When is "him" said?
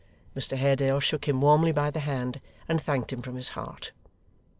1.27-1.41, 3.13-3.21